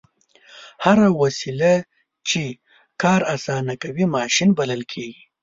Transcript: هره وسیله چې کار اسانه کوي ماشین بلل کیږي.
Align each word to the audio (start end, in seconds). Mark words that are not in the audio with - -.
هره 0.83 1.07
وسیله 1.21 1.73
چې 2.29 2.41
کار 3.01 3.21
اسانه 3.35 3.73
کوي 3.83 4.05
ماشین 4.15 4.49
بلل 4.57 4.81
کیږي. 4.91 5.23